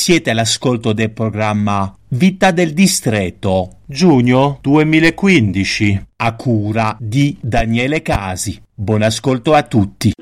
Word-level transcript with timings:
Siete 0.00 0.30
all'ascolto 0.30 0.94
del 0.94 1.10
programma 1.10 1.94
Vita 2.08 2.52
del 2.52 2.72
Distretto, 2.72 3.80
Giugno 3.84 4.58
2015. 4.62 6.06
a 6.16 6.34
cura 6.36 6.96
di 6.98 7.36
Daniele 7.38 8.00
Casi. 8.00 8.58
Buon 8.74 9.02
ascolto 9.02 9.52
a 9.52 9.62
tutti. 9.62 10.14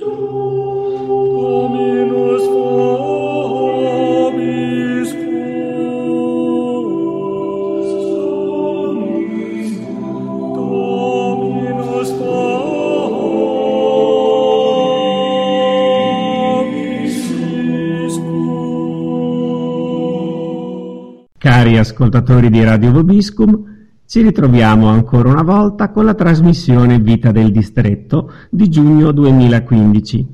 Cari 21.69 21.81
ascoltatori 21.81 22.49
di 22.49 22.65
Radio 22.65 22.93
Vobiscum, 22.93 23.63
ci 24.07 24.23
ritroviamo 24.23 24.87
ancora 24.87 25.29
una 25.29 25.43
volta 25.43 25.91
con 25.91 26.07
la 26.07 26.15
trasmissione 26.15 26.99
Vita 26.99 27.31
del 27.31 27.53
Distretto 27.53 28.33
di 28.49 28.71
giugno 28.71 29.13
2015, 29.13 30.27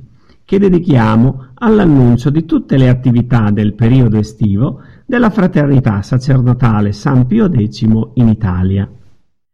che 0.44 0.58
dedichiamo 0.60 1.46
all'annuncio 1.54 2.30
di 2.30 2.44
tutte 2.44 2.76
le 2.76 2.88
attività 2.88 3.50
del 3.50 3.74
periodo 3.74 4.16
estivo 4.16 4.78
della 5.04 5.28
Fraternità 5.28 6.02
Sacerdotale 6.02 6.92
San 6.92 7.26
Pio 7.26 7.50
X 7.50 7.82
in 8.14 8.28
Italia. 8.28 8.88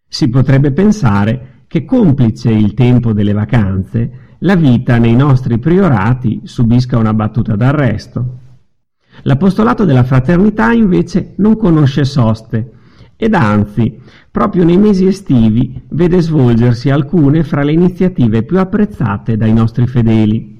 Si 0.06 0.28
potrebbe 0.28 0.72
pensare 0.72 1.62
che 1.66 1.86
complice 1.86 2.50
il 2.50 2.74
tempo 2.74 3.14
delle 3.14 3.32
vacanze, 3.32 4.10
la 4.40 4.54
vita 4.54 4.98
nei 4.98 5.16
nostri 5.16 5.58
priorati 5.58 6.42
subisca 6.44 6.98
una 6.98 7.14
battuta 7.14 7.56
d'arresto. 7.56 8.48
L'apostolato 9.22 9.84
della 9.84 10.04
fraternità 10.04 10.72
invece 10.72 11.34
non 11.36 11.56
conosce 11.56 12.04
soste 12.04 12.72
ed 13.16 13.34
anzi, 13.34 14.00
proprio 14.30 14.64
nei 14.64 14.78
mesi 14.78 15.06
estivi 15.06 15.78
vede 15.90 16.22
svolgersi 16.22 16.88
alcune 16.88 17.44
fra 17.44 17.62
le 17.62 17.72
iniziative 17.72 18.44
più 18.44 18.58
apprezzate 18.58 19.36
dai 19.36 19.52
nostri 19.52 19.86
fedeli. 19.86 20.58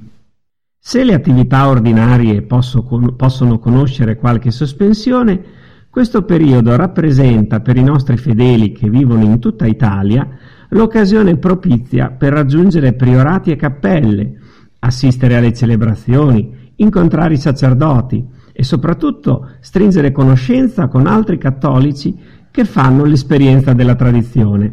Se 0.79 1.03
le 1.03 1.15
attività 1.15 1.69
ordinarie 1.69 2.43
possono 2.43 3.59
conoscere 3.59 4.17
qualche 4.17 4.51
sospensione, 4.51 5.43
questo 5.89 6.23
periodo 6.23 6.77
rappresenta 6.77 7.61
per 7.61 7.77
i 7.77 7.83
nostri 7.83 8.17
fedeli 8.17 8.73
che 8.73 8.91
vivono 8.91 9.25
in 9.25 9.39
tutta 9.39 9.67
Italia 9.67 10.29
l'occasione 10.69 11.37
propizia 11.39 12.11
per 12.11 12.33
raggiungere 12.33 12.93
priorati 12.93 13.51
e 13.51 13.57
cappelle, 13.57 14.39
assistere 14.81 15.37
alle 15.37 15.53
celebrazioni, 15.53 16.73
incontrare 16.77 17.35
i 17.35 17.39
sacerdoti 17.39 18.39
e 18.61 18.63
soprattutto 18.63 19.53
stringere 19.61 20.13
conoscenza 20.13 20.87
con 20.87 21.07
altri 21.07 21.39
cattolici 21.39 22.15
che 22.51 22.67
fanno 22.67 23.07
l'esperienza 23.07 23.73
della 23.73 23.95
tradizione. 23.95 24.71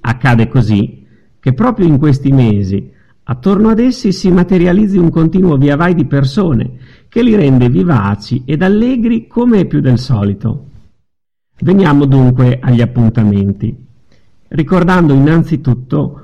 Accade 0.00 0.48
così 0.48 1.02
che 1.40 1.54
proprio 1.54 1.86
in 1.86 1.96
questi 1.96 2.30
mesi 2.30 2.92
attorno 3.22 3.70
ad 3.70 3.78
essi 3.78 4.12
si 4.12 4.30
materializzi 4.30 4.98
un 4.98 5.08
continuo 5.08 5.56
via 5.56 5.76
vai 5.76 5.94
di 5.94 6.04
persone 6.04 6.72
che 7.08 7.22
li 7.22 7.34
rende 7.34 7.70
vivaci 7.70 8.42
ed 8.44 8.60
allegri 8.60 9.26
come 9.28 9.64
più 9.64 9.80
del 9.80 9.98
solito. 9.98 10.66
Veniamo 11.60 12.04
dunque 12.04 12.58
agli 12.60 12.82
appuntamenti, 12.82 13.74
ricordando 14.48 15.14
innanzitutto 15.14 16.20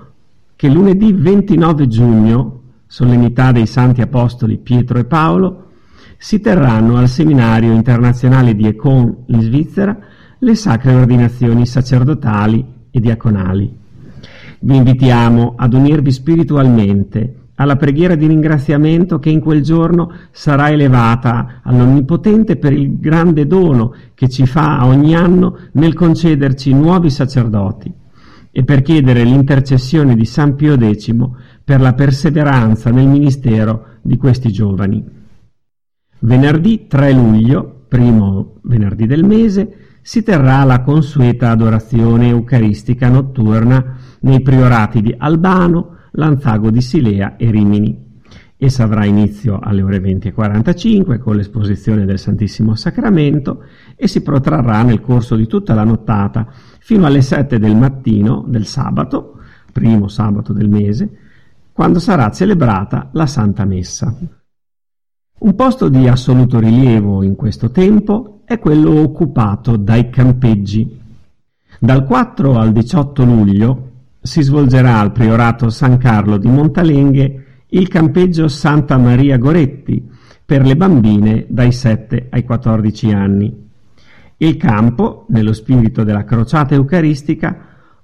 che 0.56 0.68
lunedì 0.68 1.10
29 1.10 1.88
giugno, 1.88 2.60
solennità 2.86 3.50
dei 3.50 3.66
Santi 3.66 4.02
Apostoli 4.02 4.58
Pietro 4.58 4.98
e 4.98 5.06
Paolo, 5.06 5.68
si 6.22 6.38
terranno 6.38 6.98
al 6.98 7.08
Seminario 7.08 7.72
Internazionale 7.72 8.54
di 8.54 8.66
Econ 8.66 9.24
in 9.28 9.40
Svizzera 9.40 9.96
le 10.38 10.54
sacre 10.54 10.92
ordinazioni 10.92 11.64
sacerdotali 11.64 12.62
e 12.90 13.00
diaconali. 13.00 13.74
Vi 14.60 14.76
invitiamo 14.76 15.54
ad 15.56 15.72
unirvi 15.72 16.12
spiritualmente 16.12 17.36
alla 17.54 17.76
preghiera 17.76 18.16
di 18.16 18.26
ringraziamento 18.26 19.18
che 19.18 19.30
in 19.30 19.40
quel 19.40 19.62
giorno 19.62 20.12
sarà 20.30 20.68
elevata 20.68 21.60
all'Onnipotente 21.62 22.56
per 22.56 22.74
il 22.74 22.98
grande 22.98 23.46
dono 23.46 23.94
che 24.12 24.28
ci 24.28 24.44
fa 24.44 24.84
ogni 24.84 25.14
anno 25.14 25.56
nel 25.72 25.94
concederci 25.94 26.74
nuovi 26.74 27.08
sacerdoti 27.08 27.90
e 28.50 28.62
per 28.62 28.82
chiedere 28.82 29.24
l'intercessione 29.24 30.14
di 30.14 30.26
San 30.26 30.54
Pio 30.54 30.76
X 30.76 31.14
per 31.64 31.80
la 31.80 31.94
perseveranza 31.94 32.90
nel 32.90 33.08
ministero 33.08 33.86
di 34.02 34.18
questi 34.18 34.52
giovani. 34.52 35.19
Venerdì 36.22 36.86
3 36.86 37.12
luglio, 37.12 37.84
primo 37.88 38.56
venerdì 38.62 39.06
del 39.06 39.24
mese, 39.24 39.76
si 40.02 40.22
terrà 40.22 40.62
la 40.64 40.82
consueta 40.82 41.50
adorazione 41.50 42.28
eucaristica 42.28 43.08
notturna 43.08 43.96
nei 44.20 44.42
priorati 44.42 45.00
di 45.00 45.14
Albano, 45.16 45.96
Lanzago 46.12 46.70
di 46.70 46.82
Silea 46.82 47.36
e 47.36 47.50
Rimini. 47.50 48.08
Essa 48.58 48.84
avrà 48.84 49.06
inizio 49.06 49.58
alle 49.58 49.80
ore 49.80 49.98
20.45 49.98 51.18
con 51.18 51.36
l'esposizione 51.36 52.04
del 52.04 52.18
Santissimo 52.18 52.74
Sacramento 52.74 53.64
e 53.96 54.06
si 54.06 54.22
protrarrà 54.22 54.82
nel 54.82 55.00
corso 55.00 55.36
di 55.36 55.46
tutta 55.46 55.72
la 55.72 55.84
nottata 55.84 56.46
fino 56.80 57.06
alle 57.06 57.22
7 57.22 57.58
del 57.58 57.76
mattino 57.76 58.44
del 58.46 58.66
sabato, 58.66 59.38
primo 59.72 60.08
sabato 60.08 60.52
del 60.52 60.68
mese, 60.68 61.08
quando 61.72 61.98
sarà 61.98 62.30
celebrata 62.30 63.08
la 63.12 63.26
Santa 63.26 63.64
Messa. 63.64 64.14
Un 65.40 65.54
posto 65.54 65.88
di 65.88 66.06
assoluto 66.06 66.58
rilievo 66.58 67.22
in 67.22 67.34
questo 67.34 67.70
tempo 67.70 68.40
è 68.44 68.58
quello 68.58 69.00
occupato 69.00 69.78
dai 69.78 70.10
campeggi. 70.10 71.00
Dal 71.78 72.04
4 72.04 72.58
al 72.58 72.72
18 72.72 73.24
luglio 73.24 73.90
si 74.20 74.42
svolgerà 74.42 74.98
al 74.98 75.12
Priorato 75.12 75.70
San 75.70 75.96
Carlo 75.96 76.36
di 76.36 76.46
Montalenghe 76.46 77.44
il 77.68 77.88
campeggio 77.88 78.48
Santa 78.48 78.98
Maria 78.98 79.38
Goretti 79.38 80.06
per 80.44 80.66
le 80.66 80.76
bambine 80.76 81.46
dai 81.48 81.72
7 81.72 82.26
ai 82.28 82.44
14 82.44 83.10
anni. 83.10 83.68
Il 84.36 84.58
campo, 84.58 85.24
nello 85.28 85.54
spirito 85.54 86.04
della 86.04 86.24
crociata 86.24 86.74
eucaristica, 86.74 87.56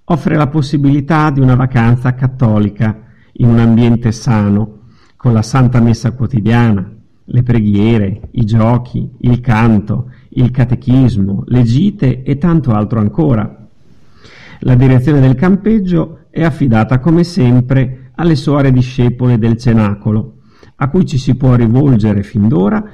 offre 0.05 0.37
la 0.37 0.47
possibilità 0.47 1.29
di 1.29 1.41
una 1.41 1.55
vacanza 1.55 2.15
cattolica 2.15 2.99
in 3.33 3.49
un 3.51 3.59
ambiente 3.59 4.11
sano, 4.11 4.79
con 5.17 5.35
la 5.35 5.43
Santa 5.43 5.81
Messa 5.81 6.13
quotidiana, 6.13 6.96
le 7.27 7.43
preghiere, 7.43 8.29
i 8.33 8.45
giochi, 8.45 9.09
il 9.21 9.41
canto, 9.41 10.11
il 10.31 10.51
catechismo, 10.51 11.45
le 11.47 11.63
gite 11.63 12.23
e 12.23 12.39
tanto 12.39 12.73
altro 12.73 13.01
ancora. 13.01 13.67
La 14.61 14.75
direzione 14.75 15.21
del 15.21 15.35
campeggio 15.35 16.27
è 16.31 16.43
affidata 16.45 16.99
come 16.99 17.25
sempre 17.25 18.11
alle 18.15 18.37
suore 18.37 18.73
discepole 18.73 19.39
del 19.39 19.57
Cenacolo, 19.57 20.35
a 20.77 20.89
cui 20.89 21.05
ci 21.05 21.19
si 21.19 21.35
può 21.35 21.55
rivolgere 21.55 22.23
fin 22.23 22.49
d'ora 22.49 22.85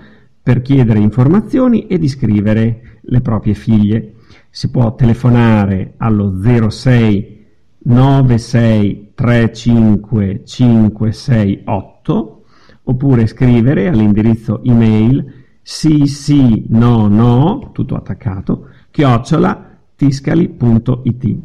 per 0.43 0.63
chiedere 0.63 0.99
informazioni 0.99 1.87
ed 1.87 2.03
iscrivere 2.03 2.99
le 3.03 3.21
proprie 3.21 3.55
figlie. 3.55 4.15
Si 4.51 4.71
può 4.71 4.95
telefonare 4.95 5.95
allo 5.99 6.35
06 6.69 7.41
96 7.85 9.13
35 9.15 10.43
568 10.45 12.42
oppure 12.85 13.27
scrivere 13.27 13.89
all'indirizzo 13.89 14.63
email 14.65 15.41
sì 15.63 16.07
sì 16.07 16.65
no 16.69 17.07
no 17.07 17.71
tutto 17.73 17.95
attaccato 17.95 18.69
chiocciola 18.91 19.79
tiscali.it 19.95 21.37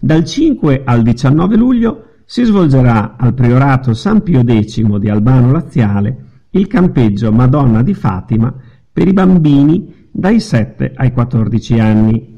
dal 0.00 0.24
5 0.24 0.82
al 0.84 1.02
19 1.02 1.56
luglio 1.56 2.04
si 2.24 2.44
svolgerà 2.44 3.16
al 3.16 3.32
Priorato 3.34 3.94
San 3.94 4.22
Pio 4.22 4.42
X 4.44 4.82
di 4.98 5.08
Albano 5.08 5.50
Laziale 5.50 6.24
il 6.50 6.66
campeggio 6.66 7.32
Madonna 7.32 7.82
di 7.82 7.94
Fatima 7.94 8.54
per 8.92 9.08
i 9.08 9.12
bambini 9.12 10.08
dai 10.10 10.38
7 10.38 10.92
ai 10.94 11.12
14 11.12 11.78
anni. 11.78 12.36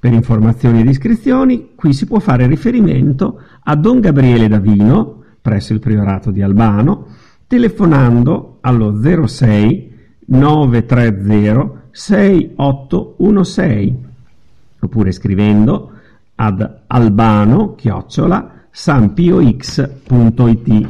Per 0.00 0.12
informazioni 0.12 0.80
ed 0.80 0.88
iscrizioni 0.88 1.70
qui 1.74 1.92
si 1.92 2.06
può 2.06 2.18
fare 2.18 2.46
riferimento 2.46 3.40
a 3.62 3.76
Don 3.76 4.00
Gabriele 4.00 4.48
Davino 4.48 5.17
presso 5.48 5.72
il 5.72 5.80
Priorato 5.80 6.30
di 6.30 6.42
Albano 6.42 7.06
telefonando 7.46 8.58
allo 8.60 9.00
06 9.00 9.96
930 10.26 11.84
6816 11.90 13.96
oppure 14.80 15.10
scrivendo 15.10 15.92
ad 16.34 16.80
albano 16.86 17.74
chiocciola 17.74 18.66
sampiox.it. 18.70 20.88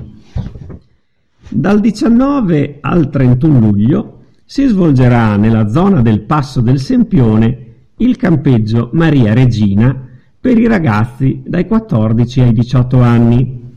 Dal 1.50 1.80
19 1.80 2.78
al 2.80 3.10
31 3.10 3.60
luglio 3.60 4.24
si 4.44 4.66
svolgerà 4.66 5.36
nella 5.36 5.68
zona 5.68 6.02
del 6.02 6.22
Passo 6.22 6.60
del 6.60 6.80
Sempione 6.80 7.66
il 7.98 8.16
campeggio 8.16 8.90
Maria 8.92 9.34
Regina 9.34 10.04
per 10.40 10.58
i 10.58 10.66
ragazzi 10.66 11.42
dai 11.46 11.64
14 11.64 12.40
ai 12.40 12.52
18 12.52 13.00
anni. 13.00 13.67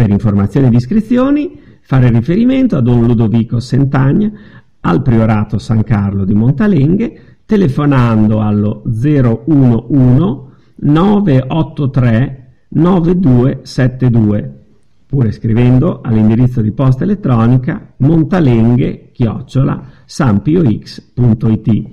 Per 0.00 0.08
informazioni 0.08 0.68
ed 0.68 0.72
iscrizioni 0.72 1.60
fare 1.82 2.08
riferimento 2.08 2.74
a 2.74 2.80
Don 2.80 3.06
Ludovico 3.06 3.60
Sentagna 3.60 4.32
al 4.80 5.02
Priorato 5.02 5.58
San 5.58 5.82
Carlo 5.82 6.24
di 6.24 6.32
Montalenghe 6.32 7.40
telefonando 7.44 8.40
allo 8.40 8.82
011 8.86 10.40
983 10.76 12.52
9272 12.68 14.64
oppure 15.02 15.32
scrivendo 15.32 16.00
all'indirizzo 16.02 16.62
di 16.62 16.72
posta 16.72 17.04
elettronica 17.04 17.92
montalenghe 17.98 19.10
chiocciola 19.12 19.82
sampiox.it. 20.06 21.88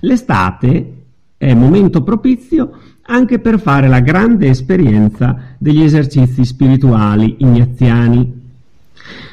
L'estate 0.00 0.95
è 1.36 1.54
momento 1.54 2.02
propizio 2.02 2.72
anche 3.02 3.38
per 3.38 3.60
fare 3.60 3.88
la 3.88 4.00
grande 4.00 4.48
esperienza 4.48 5.36
degli 5.58 5.82
esercizi 5.82 6.44
spirituali 6.44 7.36
ignaziani 7.38 8.44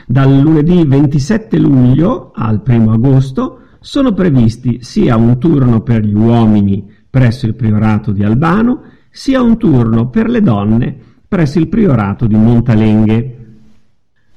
dal 0.05 0.39
lunedì 0.39 0.85
27 0.85 1.57
luglio 1.57 2.31
al 2.35 2.61
1 2.65 2.91
agosto 2.91 3.59
sono 3.79 4.13
previsti 4.13 4.79
sia 4.81 5.15
un 5.15 5.37
turno 5.39 5.81
per 5.81 6.03
gli 6.03 6.13
uomini 6.13 6.91
presso 7.13 7.45
il 7.45 7.53
priorato 7.53 8.11
di 8.11 8.23
Albano, 8.23 8.81
sia 9.11 9.39
un 9.39 9.57
turno 9.57 10.09
per 10.09 10.29
le 10.29 10.41
donne 10.41 10.97
presso 11.27 11.59
il 11.59 11.67
priorato 11.67 12.25
di 12.25 12.35
Montalenghe. 12.35 13.37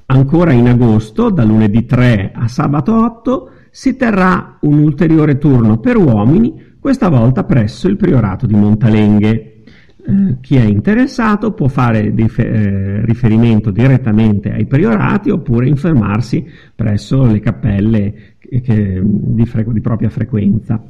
Ancora 0.05 0.51
in 0.51 0.67
agosto, 0.67 1.31
da 1.31 1.43
lunedì 1.43 1.85
3 1.85 2.33
a 2.35 2.47
sabato 2.47 2.93
8, 3.03 3.49
si 3.71 3.95
terrà 3.95 4.57
un 4.61 4.77
ulteriore 4.77 5.39
turno 5.39 5.79
per 5.79 5.97
uomini, 5.97 6.53
questa 6.87 7.09
volta 7.09 7.43
presso 7.43 7.89
il 7.89 7.97
priorato 7.97 8.45
di 8.45 8.55
Montalenghe. 8.55 9.63
Eh, 10.07 10.37
chi 10.39 10.55
è 10.55 10.63
interessato 10.63 11.51
può 11.51 11.67
fare 11.67 12.13
eh, 12.15 13.05
riferimento 13.05 13.71
direttamente 13.71 14.53
ai 14.53 14.65
priorati 14.65 15.29
oppure 15.29 15.67
informarsi 15.67 16.45
presso 16.73 17.25
le 17.25 17.41
cappelle 17.41 18.35
che, 18.39 19.01
di, 19.03 19.45
fre- 19.45 19.65
di 19.69 19.81
propria 19.81 20.09
frequenza. 20.09 20.81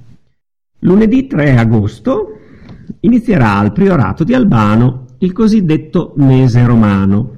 Lunedì 0.82 1.26
3 1.26 1.58
agosto 1.58 2.28
inizierà 3.00 3.58
al 3.58 3.72
priorato 3.72 4.24
di 4.24 4.36
Albano 4.36 5.06
il 5.18 5.32
cosiddetto 5.32 6.14
mese 6.18 6.64
romano. 6.64 7.32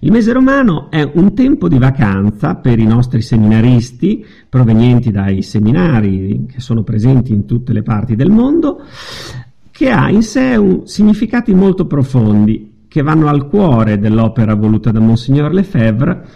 Il 0.00 0.12
mese 0.12 0.32
romano 0.32 0.90
è 0.90 1.02
un 1.14 1.34
tempo 1.34 1.66
di 1.66 1.76
vacanza 1.76 2.54
per 2.54 2.78
i 2.78 2.86
nostri 2.86 3.20
seminaristi 3.20 4.24
provenienti 4.48 5.10
dai 5.10 5.42
seminari 5.42 6.46
che 6.48 6.60
sono 6.60 6.84
presenti 6.84 7.32
in 7.32 7.46
tutte 7.46 7.72
le 7.72 7.82
parti 7.82 8.14
del 8.14 8.30
mondo 8.30 8.80
che 9.72 9.90
ha 9.90 10.08
in 10.08 10.22
sé 10.22 10.54
un, 10.54 10.86
significati 10.86 11.52
molto 11.52 11.86
profondi 11.86 12.84
che 12.86 13.02
vanno 13.02 13.26
al 13.26 13.48
cuore 13.48 13.98
dell'opera 13.98 14.54
voluta 14.54 14.92
da 14.92 15.00
Monsignor 15.00 15.52
Lefebvre 15.52 16.26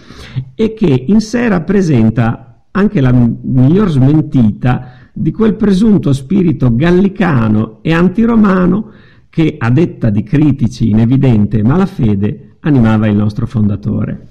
e 0.57 0.75
che 0.75 1.05
in 1.07 1.21
sé 1.21 1.47
rappresenta 1.47 2.65
anche 2.73 3.01
la 3.01 3.13
miglior 3.13 3.91
smentita 3.91 4.95
di 5.13 5.31
quel 5.31 5.55
presunto 5.55 6.13
spirito 6.13 6.75
gallicano 6.75 7.79
e 7.83 7.93
antiromano 7.93 8.91
che, 9.31 9.55
a 9.57 9.71
detta 9.71 10.11
di 10.11 10.25
critici 10.25 10.91
in 10.91 10.99
evidente 10.99 11.63
malafede, 11.63 12.52
animava 12.63 13.07
il 13.07 13.17
nostro 13.17 13.47
fondatore. 13.47 14.27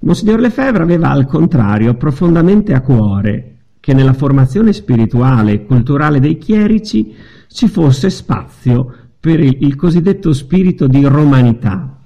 Monsignor 0.00 0.40
Lefebvre 0.40 0.82
aveva 0.82 1.10
al 1.10 1.26
contrario 1.26 1.94
profondamente 1.94 2.74
a 2.74 2.80
cuore 2.80 3.50
che 3.80 3.94
nella 3.94 4.12
formazione 4.12 4.72
spirituale 4.72 5.52
e 5.52 5.64
culturale 5.64 6.20
dei 6.20 6.38
chierici 6.38 7.14
ci 7.48 7.68
fosse 7.68 8.10
spazio 8.10 8.94
per 9.20 9.40
il, 9.40 9.74
cosiddetto 9.76 10.32
spirito 10.32 10.86
di 10.86 11.04
romanità, 11.04 11.98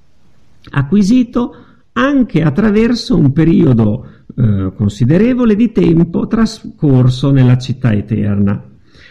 acquisito 0.70 1.54
anche 1.92 2.42
attraverso 2.42 3.16
un 3.16 3.32
periodo 3.32 4.06
eh, 4.36 4.72
considerevole 4.76 5.56
di 5.56 5.72
tempo 5.72 6.28
trascorso 6.28 7.32
nella 7.32 7.58
città 7.58 7.92
eterna, 7.92 8.62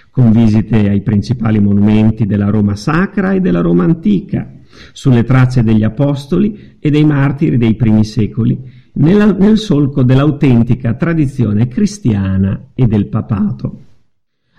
con 0.10 0.32
visite 0.32 0.90
ai 0.90 1.02
principali 1.02 1.60
monumenti 1.60 2.26
della 2.26 2.50
Roma 2.50 2.76
sacra 2.76 3.34
e 3.34 3.42
della 3.42 3.62
Roma 3.62 3.84
antica, 3.84 4.57
sulle 4.94 5.24
tracce 5.24 5.64
degli 5.64 5.84
apostoli 5.84 6.76
e 6.80 6.90
dei 6.90 7.06
martiri 7.06 7.58
dei 7.58 7.76
primi 7.76 8.04
secoli, 8.04 8.60
nella, 8.94 9.32
nel 9.32 9.58
solco 9.58 10.04
dell'autentica 10.04 10.94
tradizione 10.94 11.68
cristiana 11.68 12.70
e 12.74 12.86
del 12.88 13.08
papato. 13.08 13.82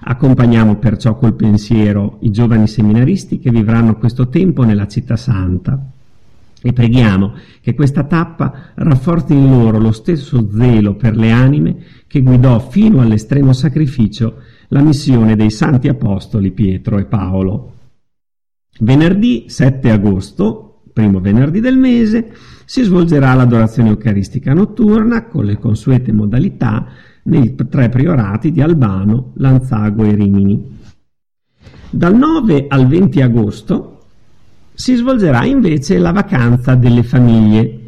Accompagniamo 0.00 0.76
perciò 0.76 1.17
col 1.17 1.35
pensiero 1.35 2.19
i 2.20 2.31
giovani 2.31 2.69
seminaristi 2.69 3.38
che 3.38 3.50
vivranno 3.50 3.97
questo 3.97 4.29
tempo 4.29 4.62
nella 4.62 4.87
città 4.87 5.17
santa 5.17 5.91
e 6.61 6.73
preghiamo 6.73 7.35
che 7.61 7.75
questa 7.75 8.05
tappa 8.05 8.70
rafforzi 8.75 9.32
in 9.32 9.49
loro 9.49 9.79
lo 9.79 9.93
stesso 9.93 10.48
zelo 10.51 10.94
per 10.94 11.17
le 11.17 11.31
anime 11.31 11.77
che 12.06 12.20
guidò 12.20 12.58
fino 12.58 13.01
all'estremo 13.01 13.53
sacrificio 13.53 14.37
la 14.69 14.81
missione 14.81 15.37
dei 15.37 15.51
santi 15.51 15.89
apostoli 15.89 16.51
Pietro 16.51 16.98
e 16.98 17.05
Paolo. 17.05 17.72
Venerdì 18.81 19.47
7 19.49 19.91
agosto, 19.91 20.82
primo 20.93 21.20
venerdì 21.20 21.61
del 21.61 21.77
mese, 21.77 22.32
si 22.65 22.82
svolgerà 22.82 23.35
l'adorazione 23.35 23.89
eucaristica 23.89 24.53
notturna 24.53 25.25
con 25.25 25.44
le 25.44 25.58
consuete 25.58 26.13
modalità 26.13 26.87
nei 27.25 27.55
tre 27.69 27.89
priorati 27.89 28.53
di 28.53 28.61
Albano, 28.61 29.32
Lanzago 29.37 30.05
e 30.05 30.15
Rimini. 30.15 30.77
Dal 31.91 32.15
9 32.15 32.67
al 32.69 32.87
20 32.87 33.20
agosto 33.23 34.05
si 34.75 34.94
svolgerà 34.94 35.44
invece 35.44 35.99
la 35.99 36.13
vacanza 36.13 36.75
delle 36.75 37.03
famiglie. 37.03 37.81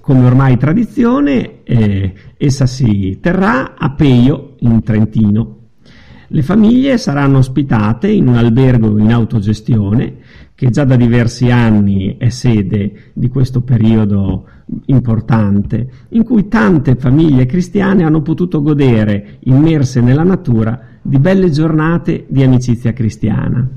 Come 0.00 0.24
ormai 0.24 0.56
tradizione, 0.56 1.64
eh, 1.64 2.14
essa 2.36 2.66
si 2.66 3.18
terrà 3.20 3.74
a 3.76 3.90
Peio, 3.90 4.54
in 4.60 4.82
Trentino. 4.82 5.55
Le 6.28 6.42
famiglie 6.42 6.98
saranno 6.98 7.38
ospitate 7.38 8.08
in 8.08 8.26
un 8.26 8.34
albergo 8.34 8.98
in 8.98 9.12
autogestione 9.12 10.14
che 10.56 10.70
già 10.70 10.84
da 10.84 10.96
diversi 10.96 11.50
anni 11.50 12.16
è 12.18 12.30
sede 12.30 13.10
di 13.12 13.28
questo 13.28 13.60
periodo 13.60 14.46
importante, 14.86 15.88
in 16.10 16.24
cui 16.24 16.48
tante 16.48 16.96
famiglie 16.96 17.46
cristiane 17.46 18.04
hanno 18.04 18.22
potuto 18.22 18.62
godere, 18.62 19.38
immerse 19.40 20.00
nella 20.00 20.24
natura, 20.24 20.80
di 21.00 21.18
belle 21.18 21.50
giornate 21.50 22.24
di 22.28 22.42
amicizia 22.42 22.92
cristiana. 22.92 23.68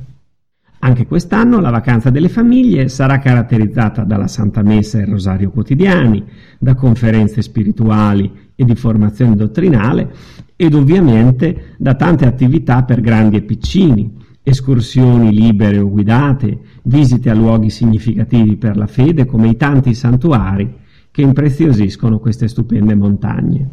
Anche 0.82 1.06
quest'anno 1.06 1.60
la 1.60 1.72
vacanza 1.72 2.10
delle 2.10 2.30
famiglie 2.30 2.88
sarà 2.88 3.20
caratterizzata 3.20 4.06
dalla 4.06 4.28
Santa 4.28 4.62
Messa 4.62 4.98
e 4.98 5.02
il 5.02 5.08
Rosario 5.08 5.50
quotidiani, 5.50 6.24
da 6.58 6.74
conferenze 6.74 7.42
spirituali 7.42 8.32
e 8.56 8.64
di 8.64 8.76
formazione 8.76 9.36
dottrinale 9.36 10.14
ed 10.56 10.74
ovviamente 10.74 11.76
da 11.78 11.96
tante 11.96 12.26
attività 12.26 12.84
per 12.84 13.02
grandi 13.02 13.38
e 13.38 13.42
piccini, 13.42 14.18
escursioni 14.42 15.34
libere 15.34 15.80
o 15.80 15.90
guidate, 15.90 16.60
visite 16.84 17.30
a 17.30 17.34
luoghi 17.34 17.70
significativi 17.70 18.56
per 18.56 18.78
la 18.78 18.88
fede 18.88 19.26
come 19.26 19.50
i 19.50 19.58
tanti 19.58 19.94
santuari 19.94 20.76
che 21.12 21.22
impreziosiscono 21.22 22.20
queste 22.20 22.48
stupende 22.48 22.96
montagne. 22.96 23.70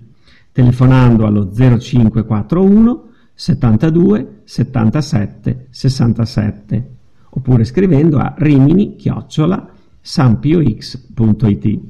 telefonando 0.52 1.26
allo 1.26 1.50
0541 1.52 3.08
72 3.34 4.42
77 4.44 5.66
67 5.68 6.90
oppure 7.30 7.64
scrivendo 7.64 8.18
a 8.18 8.34
rimini-sampiox.it. 10.08 11.80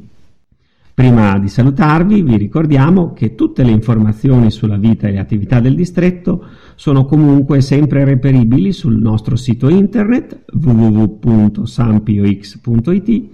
Prima 0.92 1.38
di 1.38 1.48
salutarvi 1.48 2.22
vi 2.22 2.36
ricordiamo 2.36 3.12
che 3.12 3.36
tutte 3.36 3.62
le 3.62 3.70
informazioni 3.70 4.50
sulla 4.50 4.76
vita 4.76 5.06
e 5.06 5.12
le 5.12 5.20
attività 5.20 5.60
del 5.60 5.76
distretto 5.76 6.44
sono 6.74 7.04
comunque 7.04 7.60
sempre 7.60 8.04
reperibili 8.04 8.72
sul 8.72 8.98
nostro 8.98 9.36
sito 9.36 9.68
internet 9.68 10.46
www.sampiox.it 10.52 13.28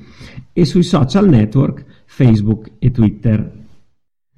e 0.53 0.65
sui 0.67 0.83
social 0.83 1.27
network 1.27 1.87
Facebook 2.05 2.73
e 2.79 2.91
Twitter. 2.91 3.51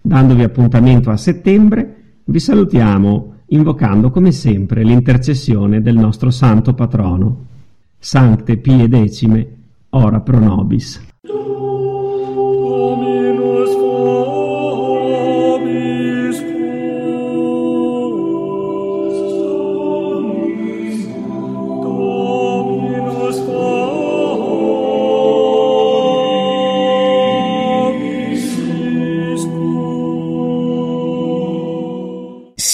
Dandovi 0.01 0.45
appuntamento 0.45 1.11
a 1.11 1.17
settembre, 1.17 2.21
vi 2.27 2.39
salutiamo 2.39 3.35
invocando 3.49 4.11
come 4.11 4.31
sempre 4.31 4.85
l'intercessione 4.85 5.83
del 5.83 5.97
nostro 5.97 6.31
santo 6.31 6.75
patrono. 6.75 7.47
Sancte 7.99 8.57
Pie 8.57 8.87
Decime, 8.87 9.57
ora 9.97 10.21
pro 10.21 10.39
nobis. 10.39 11.01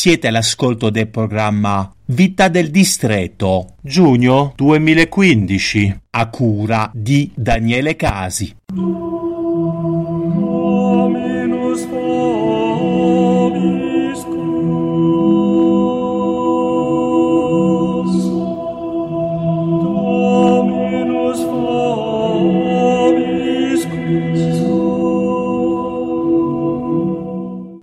Siete 0.02 0.26
all'ascolto 0.26 0.91
del 0.91 1.09
programma 1.09 1.88
Vita 2.12 2.49
del 2.49 2.71
Distretto 2.71 3.76
Giugno 3.81 4.52
2015. 4.57 6.00
a 6.11 6.28
cura 6.28 6.90
di 6.92 7.31
Daniele 7.35 7.97
Casi. 7.97 8.54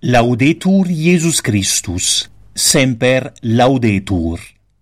Laudetur 0.01 0.87
Jesus 0.87 1.41
Christus, 1.41 2.28
semper 2.59 3.31
laudetur. 3.43 4.37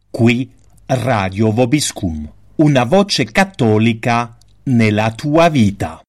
Qui 0.10 0.50
Radio 0.88 1.52
Vobiscum, 1.52 2.28
una 2.56 2.86
voce 2.86 3.26
cattolica 3.26 4.36
nella 4.64 5.12
tua 5.12 5.48
vita. 5.50 6.02